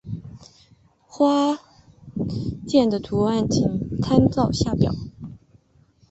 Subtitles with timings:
[1.07, 1.59] 花
[2.67, 3.67] 札的图案请
[4.01, 4.91] 参照下表。